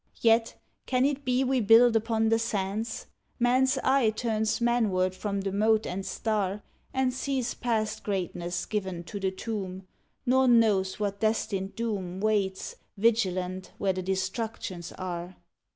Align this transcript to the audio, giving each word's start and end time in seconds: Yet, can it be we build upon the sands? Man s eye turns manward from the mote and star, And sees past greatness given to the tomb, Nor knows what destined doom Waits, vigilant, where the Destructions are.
Yet, 0.21 0.59
can 0.87 1.05
it 1.05 1.23
be 1.23 1.43
we 1.43 1.61
build 1.61 1.95
upon 1.95 2.29
the 2.29 2.39
sands? 2.39 3.05
Man 3.37 3.61
s 3.65 3.77
eye 3.83 4.09
turns 4.09 4.59
manward 4.59 5.13
from 5.13 5.41
the 5.41 5.51
mote 5.51 5.85
and 5.85 6.03
star, 6.03 6.63
And 6.91 7.13
sees 7.13 7.53
past 7.53 8.03
greatness 8.03 8.65
given 8.65 9.03
to 9.03 9.19
the 9.19 9.29
tomb, 9.29 9.85
Nor 10.25 10.47
knows 10.47 10.99
what 10.99 11.19
destined 11.19 11.75
doom 11.75 12.19
Waits, 12.19 12.77
vigilant, 12.97 13.73
where 13.77 13.93
the 13.93 14.01
Destructions 14.01 14.91
are. 14.93 15.35